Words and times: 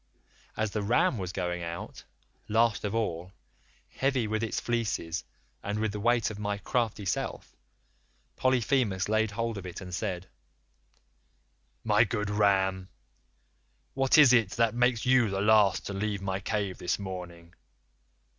As 0.57 0.71
the 0.71 0.81
ram 0.81 1.19
was 1.19 1.31
going 1.31 1.61
out, 1.61 2.05
last 2.47 2.83
of 2.83 2.95
all, 2.95 3.33
heavy 3.87 4.25
with 4.25 4.41
its 4.41 4.59
fleece 4.59 5.23
and 5.61 5.77
with 5.77 5.91
the 5.91 5.99
weight 5.99 6.31
of 6.31 6.39
my 6.39 6.57
crafty 6.57 7.05
self, 7.05 7.55
Polyphemus 8.35 9.07
laid 9.07 9.29
hold 9.29 9.59
of 9.59 9.65
it 9.67 9.79
and 9.79 9.93
said: 9.93 10.27
"'My 11.83 12.03
good 12.03 12.31
ram, 12.31 12.89
what 13.93 14.17
is 14.17 14.33
it 14.33 14.49
that 14.53 14.73
makes 14.73 15.05
you 15.05 15.29
the 15.29 15.39
last 15.39 15.85
to 15.85 15.93
leave 15.93 16.23
my 16.23 16.39
cave 16.39 16.79
this 16.79 16.97
morning? 16.97 17.53